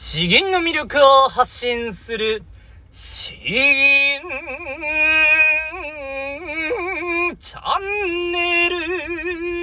[0.00, 2.44] 資源の魅力を発信する、
[2.92, 4.28] 資源
[7.40, 9.57] チャンネル。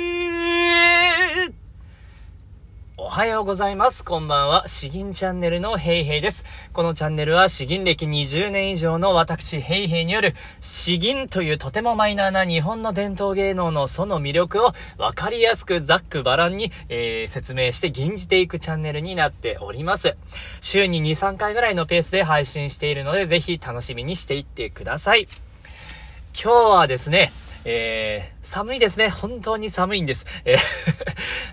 [2.98, 4.06] おはようございます。
[4.06, 4.70] こんばんは。
[4.70, 6.46] 詩吟チャンネルのヘイヘイです。
[6.72, 20.16] このチャンネルは詩吟歴20年以上の私ヘイヘイによる詩吟というとてもマイナーな日本の伝統芸能のその魅力をわかりやすくざっくばらんに、えー、説明して吟じていくチャンネルになっております。
[20.62, 25.28] 週に2、3回ぐらいのペースで配信しているのでぜひ楽しみにしていってください。
[26.34, 27.34] 今日はですね、
[27.66, 29.10] えー、寒いですね。
[29.10, 30.28] 本当に寒いんです。
[30.46, 30.58] え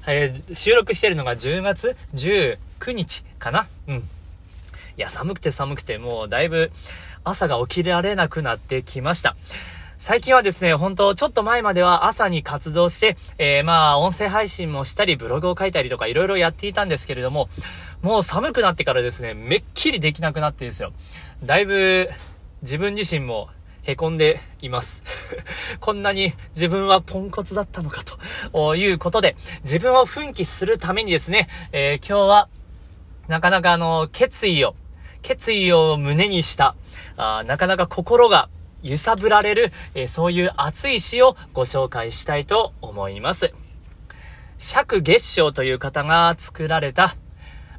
[0.06, 2.58] ー、 収録してるのが10月19
[2.92, 3.96] 日かなうん。
[3.96, 4.02] い
[4.98, 6.70] や、寒くて寒くて、もうだいぶ
[7.24, 9.36] 朝が起きられなくなってきました。
[9.98, 17.48] 最近はですね、本当ちょっと前までは朝に活動して、えー、まあ、音声配信もしたり、ブログを書いたりとか、いろいろやっていたんですけれども、
[18.02, 20.92] もう寒くなってからですね、めっきりできなくなってですよ。
[21.44, 22.10] だいぶ、
[22.62, 23.48] 自分自身も
[23.84, 25.02] 凹んでいます。
[25.80, 28.02] こんなに自分はポンコツだったのか
[28.52, 32.48] ということで、自分を奮起するためにですね、えー、今日は、
[33.28, 34.74] なかなかあの、決意を、
[35.22, 36.74] 決意を胸にした、
[37.16, 38.48] あなかなか心が
[38.82, 43.52] 揺さぶられる、えー、そういう熱い詩をご紹介したいと思います。
[44.58, 47.16] 釈月章という方が作られた、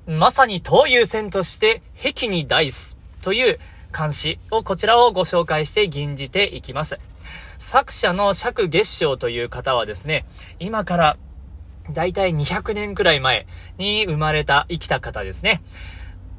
[0.06, 3.60] まさに東遊線として壁にダイスという
[3.94, 7.00] 監視をこちらをご紹介して吟じていきます。
[7.60, 10.26] 作者の釈月章という方はですね、
[10.60, 11.18] 今から
[11.92, 13.46] だいたい200年くらい前
[13.78, 15.62] に生まれた生きた方ですね。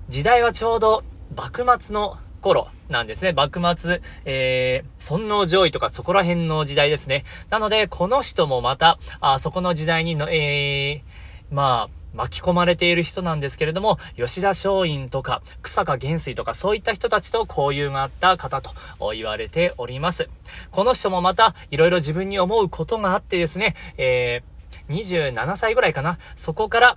[0.09, 1.05] 時代はちょうど
[1.37, 3.33] 幕末の頃なんですね。
[3.33, 7.25] 幕末、えー、尊王攘夷とかそこら辺の時代ですね。
[7.49, 18.73] なので、この人もまた、あそこの時代にの、えー、まあ、巻き込まれている人なんですけれども、吉田松陰とか、草加元帥とか、そういった人たちと交友があった方と
[19.13, 20.29] 言われております。
[20.71, 26.97] この人もまた、いろいろ自分に思うことがあってですね、えー、27歳ぐらいかな、そこから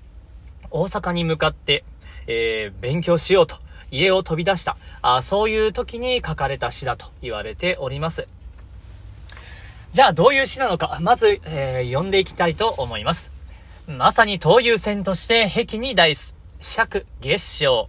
[0.71, 1.83] 大阪に向かって、
[2.27, 3.57] えー、勉強しようと、
[3.89, 8.27] 家を飛び出した、あそういう時に書かれた詩だと言われております。
[9.93, 13.36] じゃあ、どういう詩なのか、まず、えー、読んでいきたいと思います。
[13.87, 16.35] まさに東遊線として壁に大す。
[16.59, 17.87] 尺月賞。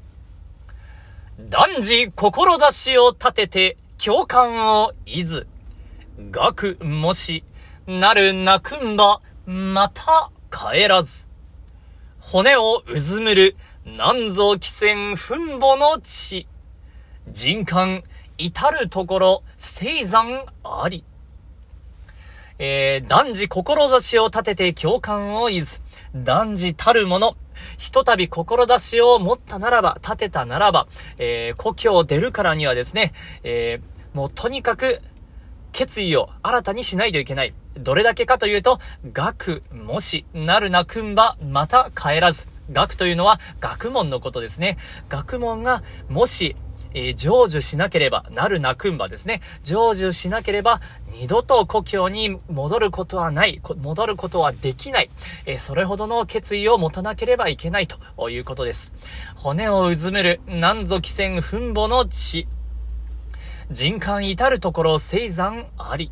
[1.40, 5.48] 男児志を立てて共感をいず。
[6.30, 7.42] 学もし、
[7.88, 11.26] なる泣くんば、また帰らず。
[12.20, 16.46] 骨をうずむる、なんぞ汽船墳墓の地。
[17.26, 18.04] 人間、
[18.38, 21.02] 至るところ、生山あり。
[22.60, 25.80] えー、男児志を立てて共感をいず。
[26.14, 27.36] 断じたるもの、
[27.76, 30.86] ひとたび志を持ったならば、立てたならば、
[31.18, 35.00] えー、故郷を出るからにはですね、えー、もうとにかく、
[35.72, 37.54] 決意を新たにしないといけない。
[37.78, 38.80] どれだけかというと、
[39.12, 42.46] 学、もし、なるなくんば、また帰らず。
[42.72, 44.76] 学というのは学問のことですね。
[45.08, 46.56] 学問が、もし、
[46.94, 49.40] えー、成就しなければ、なるなくんばですね。
[49.64, 50.80] 成就しなければ、
[51.12, 55.10] 二度と故郷に戻ることはない、戻ることはできない、
[55.46, 58.92] えー、それほどの決意を持たなければいけないということです。
[59.34, 62.46] 骨をうずめる、なんぞ汽船墳墓の地。
[63.70, 66.10] 人間至るところ生山あり。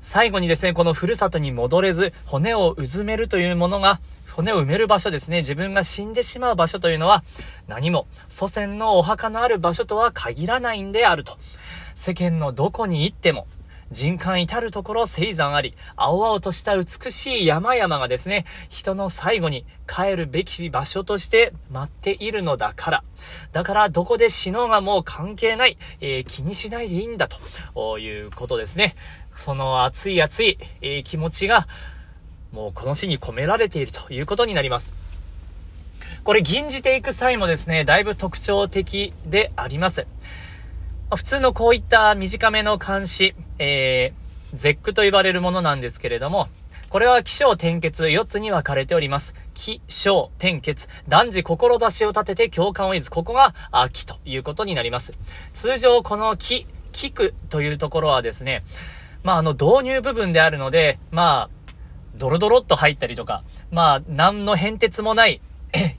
[0.00, 4.00] 最後にですね、このふるさとに戻れず、骨をうずめるというものが、
[4.34, 5.38] 骨を埋める場所ですね。
[5.38, 7.22] 自分が死んでしまう場所というのは、
[7.68, 11.38] 何も祖先のお墓のある場所とは限らないんであると。
[11.94, 13.46] 世間のどこに行っても、
[13.90, 23.04] 人間至るところ生山あり、青々とした美しい山々がですね、人の最後に帰るべき場所として待っているのだから。
[23.52, 27.28] だからどこで死のうがもう関係ない、えー、気にしないでいいんだ
[27.74, 28.96] ということですね。
[29.36, 31.66] その熱い熱い、えー、気持ちが
[32.52, 34.92] もうこの詩に込められているということになります。
[36.24, 40.06] これ、吟じていく際もですね、だいぶ特徴的であります。
[41.14, 46.48] 普通のこういった短めの漢詩、えー、絶句と呼ばれるものなんですけれども、
[46.90, 49.34] これは気象転結4つに分かれております。
[49.54, 55.14] 気象転結、男児志を立てて共感を得ず、ここが、あ、気ということになります。
[55.54, 58.62] 通常この気、聞くというところはですね、
[59.24, 61.61] まあ、あの、導入部分であるので、まあ、
[62.16, 65.40] ドロドロっと入ったりとか、まあ、何の変哲もない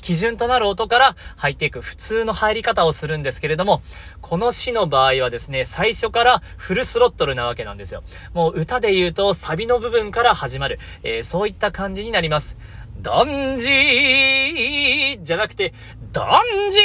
[0.02, 3.82] 基準となる音から入っていく普通の入り方をするんですけれども、
[4.22, 8.04] この詩の場合はですね、最初からフルスロットルなわけなんですよ。
[8.34, 12.58] もう歌で言うとサビの部分から始まる、えー、そういった感じになります。
[13.02, 15.74] 断じじゃなくて、
[16.12, 16.38] 断
[16.72, 16.80] じ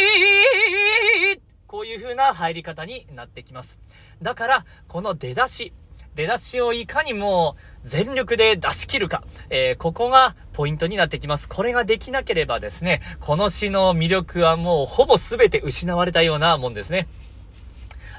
[1.66, 3.78] こういう風な入り方になってきます。
[4.22, 5.74] だから、この出だし、
[6.18, 11.48] 出だしをいかにも全力で出し切るか、えー、ここがポイントになってきます。
[11.48, 17.06] これができなければですね、この詩の魅力はもうほぼ全て失われたようなもんですね。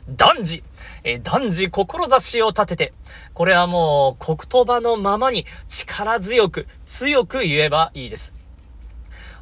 [0.07, 0.63] 断じ、
[1.03, 2.93] えー、断じ志を立てて、
[3.33, 8.38] これはもう言葉のままに力強く、強く言えばいいです。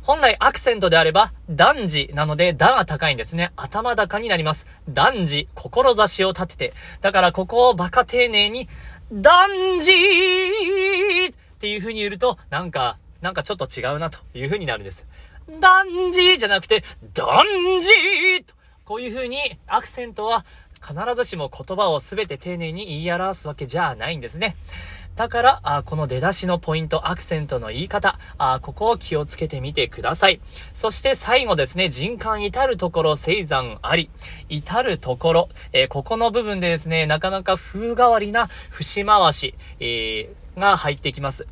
[0.08, 3.52] 本来アクセントであれば、断じなので、だが高いんですね。
[3.58, 4.66] 頭高になります。
[4.88, 6.74] 断じ、志を立てて。
[7.02, 8.70] だからここをバカ丁寧に、
[9.12, 9.96] 断じっ
[11.60, 15.06] ていう風に言うと、なんか、なんかちょっと違うなという風になるんです。
[15.60, 17.44] 断じじゃなくて、断
[17.82, 18.56] じと、
[18.86, 20.46] こういう風にアクセントは
[20.82, 24.56] 必ずしも言葉を全て丁寧に言い表すわけじゃないんですね。
[25.18, 30.40] だから、あこの出だしのポイント、アクセントの言い方、あここを気をつけてみてください。
[30.74, 34.12] そして最後ですね、人間至るところ、生産あり。
[34.48, 41.48] 至るところ、えー、ここの部分でですね、なかなか風変わりな節回し、えー、が入ってきます。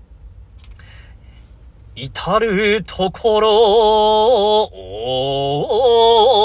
[1.95, 3.50] 至るところ、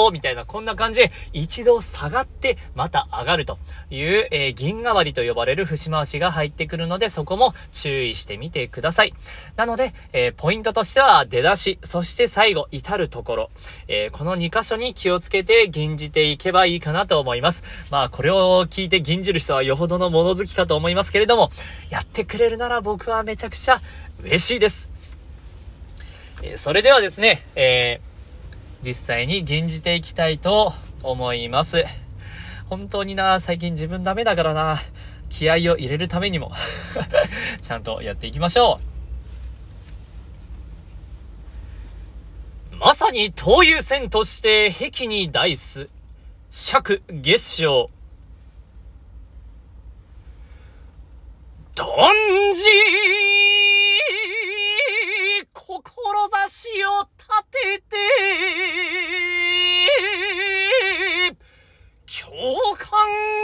[0.05, 3.57] おーみたいな、こんな感じで、一度下がって、また上がると
[3.89, 9.13] いう、えー、銀代わりと呼ばれる節回しが入ってくるので、そこも注意してみてください。
[9.57, 13.49] なので、えー、ポイントとしては、出だし、そして最後、至るところ、
[13.89, 17.63] えー、この2箇所に気をつけて吟じていけばいいかなと思います。
[17.89, 21.51] まあ、これを聞いて吟じる人はよほどの物好きかと思いますけれども、
[21.89, 23.81] やってくれるなら僕はめちゃくちゃ
[24.23, 24.90] 嬉しいです。
[26.43, 30.73] えそれではですね、えー、実際に吟じていきたいと
[31.03, 31.85] 思います。
[32.67, 34.77] 本当にな、最近自分ダメだからな、
[35.29, 36.51] 気合を入れるためにも
[37.61, 38.79] ちゃんとやっていきましょ
[42.71, 42.75] う。
[42.77, 45.89] まさに東遊線として壁にダイス、
[46.49, 47.91] 尺月賞。
[51.75, 52.63] どんじ
[56.53, 57.95] 志を立てて、
[62.05, 62.99] 共感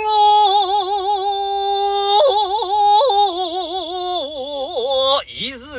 [0.06, 0.07] を、
[5.24, 5.71] いず、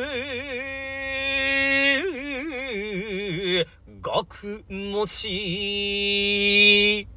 [4.01, 7.07] 学もし、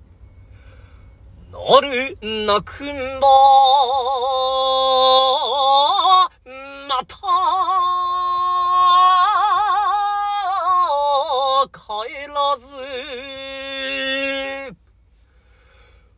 [1.51, 4.42] なるなくんば、
[12.05, 12.67] らず、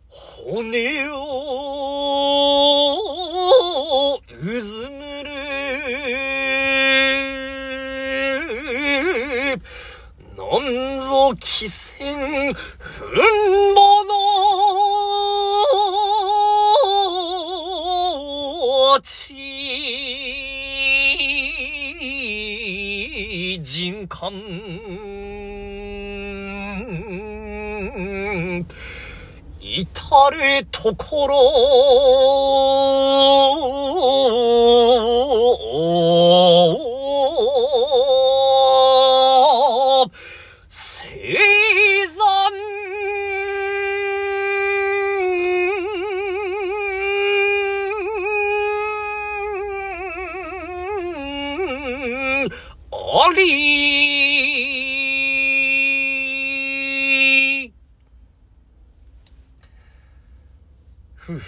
[0.09, 1.15] 骨を
[4.43, 5.31] うずむる。
[10.37, 12.59] なんぞ汽船、ふ
[13.07, 14.15] んぼの
[19.01, 19.35] ち、
[23.63, 25.54] 人間。
[29.61, 31.37] 至るところ、
[40.69, 42.25] 生産
[53.17, 54.04] あり
[61.25, 61.41] ふ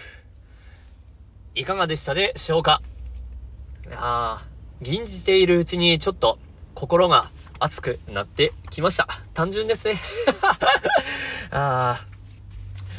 [1.55, 2.81] いかがでしたでしょうか？
[3.93, 4.45] ああ、
[4.81, 6.39] 吟じているうちにちょっと
[6.75, 7.29] 心が
[7.61, 9.07] 熱くなってきました。
[9.35, 10.01] 単純ですね。
[11.53, 12.07] ああ。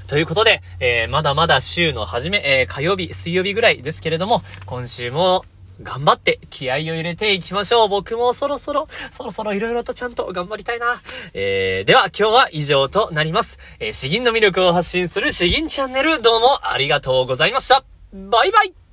[0.07, 5.45] ということで、えー、まだまだ週の初め、えー、火曜日、水曜日ぐらいですけれども、今週も
[5.81, 7.89] 頑張って気合を入れていきましょう。
[7.89, 11.01] 僕もそろそろ、そろそろ色々とちゃんと頑張りたいな。
[11.33, 13.59] えー、では今日は以上となります。
[13.79, 17.83] えー、詩吟の魅力を発信する詩吟チャンネル、どうもありがとうございました。
[18.13, 18.86] バイバイ